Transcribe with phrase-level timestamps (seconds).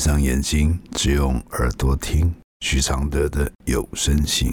[0.00, 4.50] 闭上眼睛，只用耳朵听许常德的有声信。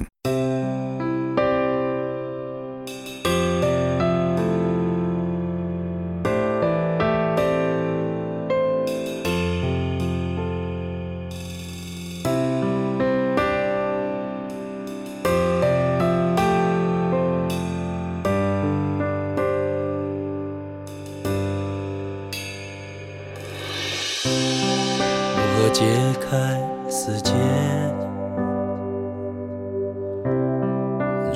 [25.78, 25.86] 解
[26.20, 26.60] 开
[26.90, 27.32] 死结？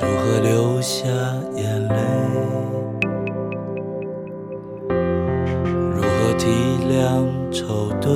[0.18, 1.06] 何流下
[1.54, 1.94] 眼泪？
[5.94, 6.48] 如何体
[6.90, 8.10] 谅愁对？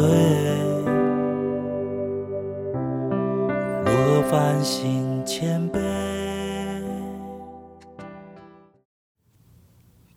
[3.84, 5.78] 如何反省谦卑？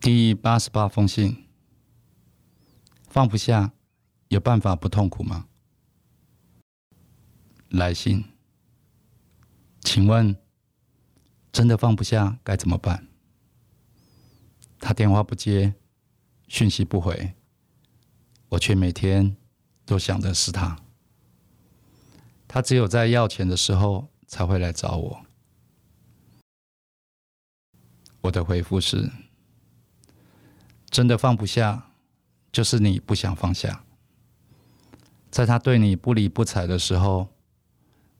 [0.02, 1.46] 第八十八封信，
[3.08, 3.74] 放不下，
[4.30, 5.46] 有办法不痛苦吗？
[7.70, 8.26] 来信，
[9.82, 10.36] 请问，
[11.52, 13.08] 真的放不下该怎么办？
[14.80, 15.76] 他电话不接，
[16.48, 17.34] 讯息不回，
[18.50, 19.36] 我却每天
[19.86, 20.80] 都想的是他。
[22.48, 25.26] 他只有在要钱的时候才会来找我。
[28.22, 29.12] 我的回复是。
[30.90, 31.92] 真的放不下，
[32.52, 33.84] 就是你不想放下。
[35.30, 37.30] 在他对你不理不睬的时候，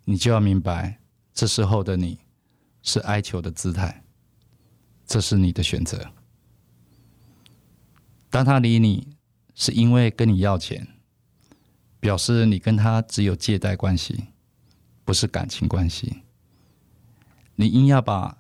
[0.10, 1.00] 你就要明白，
[1.36, 2.18] 这时候的你
[2.82, 4.04] 是哀求的姿态，
[5.06, 6.12] 这是你的选择。
[8.32, 9.10] 当他理你，
[9.54, 10.88] 是因为跟你要钱，
[12.00, 14.30] 表示你跟他只有借贷关系，
[15.06, 16.24] 不是感情关系。
[17.54, 18.40] 你硬要把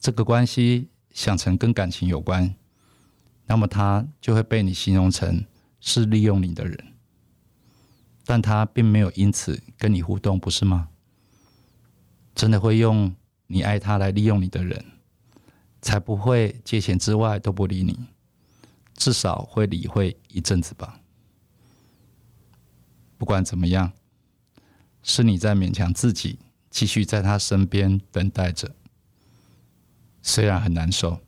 [0.00, 2.54] 这个关系想成跟感情有关。
[3.44, 5.44] 那么他就会被你形容成
[5.80, 6.87] 是利用你的人，
[8.28, 10.90] 但他并没有因此跟你互动，不是吗？
[12.34, 14.84] 真的会用你爱他来利用你的人，
[15.80, 17.98] 才不会借钱之外都不理你，
[18.92, 21.00] 至少会理会一阵子吧。
[23.16, 23.90] 不管怎么样，
[25.02, 26.38] 是你在勉强自己
[26.68, 28.74] 继续在他身边等待着，
[30.20, 31.18] 虽然很难受。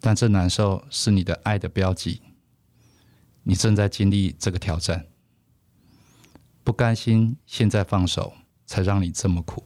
[0.00, 2.22] 但这难受是你的爱的标记，
[3.42, 5.04] 你正在经历这个挑战，
[6.64, 8.34] 不甘心现在放手，
[8.66, 9.64] 才让你这么苦。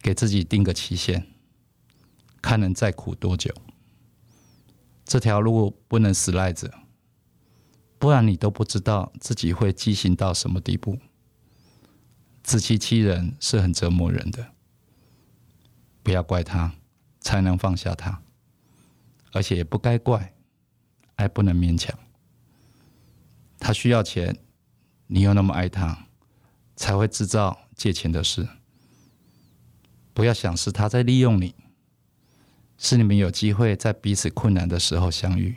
[0.00, 1.26] 给自己定个期限，
[2.40, 3.54] 看能再苦多久。
[5.04, 6.72] 这条路不能死赖着，
[7.98, 10.98] 不然你都不知道自己会畸形到什么地步。
[12.42, 14.52] 自欺欺人是很折磨人的，
[16.02, 16.74] 不要怪他，
[17.20, 18.22] 才能放下他。
[19.32, 20.34] 而且也不该怪，
[21.16, 21.98] 爱不能勉强。
[23.58, 24.38] 他需要钱，
[25.06, 26.06] 你又那么爱他，
[26.74, 28.48] 才会制造借钱的事。
[30.12, 31.54] 不要想是他在利用你，
[32.78, 35.56] 是你们有机会在彼此困难的时候相遇。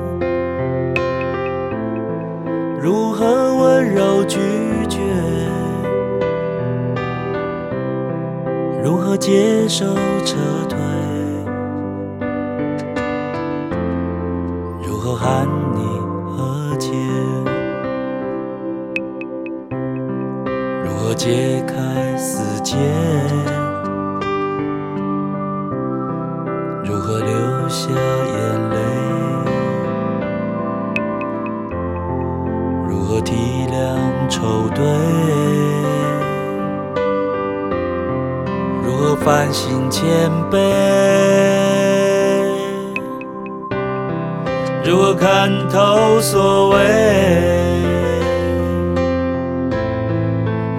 [2.83, 4.39] 如何温柔拒
[4.89, 4.99] 绝？
[8.83, 9.85] 如何接受
[10.25, 10.35] 撤
[10.67, 10.79] 退？
[14.83, 15.83] 如何喊你
[16.35, 16.91] 和解？
[20.83, 22.75] 如何解开死结？
[26.83, 29.10] 如何流下眼泪？
[34.31, 34.81] 愁对？
[38.81, 40.57] 如何反省谦卑？
[44.85, 46.77] 如何看透所谓？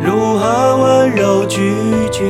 [0.02, 1.74] 如何温柔拒
[2.10, 2.24] 绝？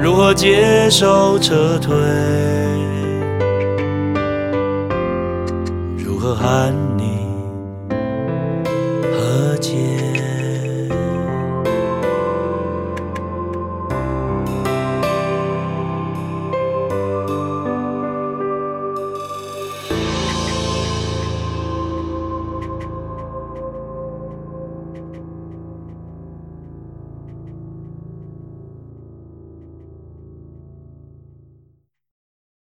[0.00, 1.94] 如何接受撤退？
[5.98, 7.09] 如何喊你